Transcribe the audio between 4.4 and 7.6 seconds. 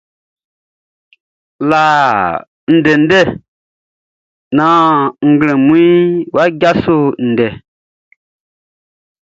naan nglɛmunʼn wʼa djaso ndɛndɛ.